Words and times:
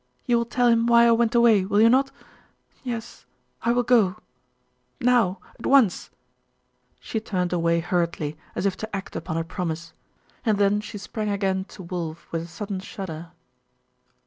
You 0.25 0.37
will 0.39 0.45
tell 0.45 0.67
him 0.67 0.87
why 0.87 1.05
I 1.07 1.11
went 1.11 1.35
away, 1.35 1.63
will 1.63 1.79
you 1.79 1.87
not? 1.87 2.09
Yes, 2.81 3.27
I 3.61 3.71
will 3.71 3.83
go, 3.83 4.15
now, 4.99 5.37
at 5.59 5.67
once' 5.67 6.09
She 6.99 7.19
turned 7.19 7.53
away 7.53 7.81
hurriedly, 7.81 8.35
as 8.55 8.65
if 8.65 8.75
to 8.77 8.95
act 8.95 9.15
upon 9.15 9.35
her 9.35 9.43
promise, 9.43 9.93
and 10.43 10.57
then 10.57 10.81
she 10.81 10.97
sprang 10.97 11.29
again 11.29 11.65
to 11.65 11.83
Wulf 11.83 12.27
with 12.31 12.41
a 12.41 12.47
sudden 12.47 12.79
shudder. 12.79 13.29